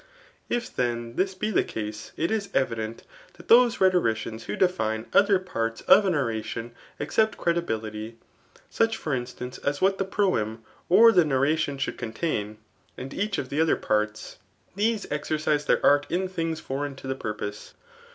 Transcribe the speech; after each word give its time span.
if 0.49 0.75
then 0.75 1.13
dus 1.15 1.35
be 1.35 1.51
the 1.51 1.63
case^ 1.63 2.09
it 2.17 2.31
is 2.31 2.49
evident 2.55 3.03
dot 3.37 3.47
dKiae 3.47 3.77
rhelo 3.91 4.01
ndans 4.01 4.45
who 4.45 4.55
define 4.55 5.05
[other 5.13 5.37
parts 5.37 5.81
of 5.81 6.07
an 6.07 6.15
oration 6.15 6.71
except 6.97 7.37
cre 7.37 7.51
dibittty] 7.51 8.15
such 8.67 8.97
for 8.97 9.13
instance 9.13 9.59
as 9.59 9.79
what 9.79 9.99
the 9.99 10.03
proem 10.03 10.61
or 10.89 11.11
the 11.11 11.23
nar* 11.23 11.41
ration 11.41 11.77
diould 11.77 11.99
contain, 11.99 12.57
and 12.97 13.13
each 13.13 13.37
of 13.37 13.49
the 13.49 13.59
odier 13.59 13.79
part%— 13.79 14.37
Aeae 14.75 15.05
exercise 15.11 15.65
their 15.65 15.85
art 15.85 16.07
in 16.09 16.27
thii^ 16.27 16.59
fbrc%n 16.59 16.95
to 16.95 17.05
the 17.05 17.13
purpose. 17.13 17.75